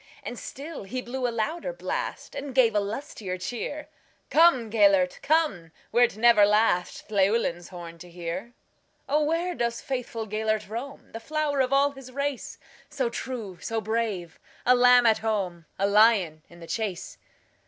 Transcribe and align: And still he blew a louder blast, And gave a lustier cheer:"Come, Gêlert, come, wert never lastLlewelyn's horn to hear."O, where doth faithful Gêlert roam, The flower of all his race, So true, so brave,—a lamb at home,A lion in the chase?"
And 0.23 0.39
still 0.39 0.81
he 0.85 0.99
blew 0.99 1.27
a 1.27 1.29
louder 1.29 1.71
blast, 1.73 2.33
And 2.33 2.55
gave 2.55 2.73
a 2.73 2.79
lustier 2.79 3.37
cheer:"Come, 3.37 4.71
Gêlert, 4.71 5.21
come, 5.21 5.71
wert 5.91 6.17
never 6.17 6.41
lastLlewelyn's 6.43 7.67
horn 7.69 7.99
to 7.99 8.09
hear."O, 8.09 9.23
where 9.23 9.53
doth 9.53 9.79
faithful 9.79 10.27
Gêlert 10.27 10.67
roam, 10.67 11.11
The 11.11 11.19
flower 11.19 11.59
of 11.59 11.71
all 11.71 11.91
his 11.91 12.11
race, 12.11 12.57
So 12.89 13.11
true, 13.11 13.59
so 13.61 13.79
brave,—a 13.79 14.73
lamb 14.73 15.05
at 15.05 15.19
home,A 15.19 15.85
lion 15.85 16.41
in 16.49 16.59
the 16.61 16.65
chase?" 16.65 17.19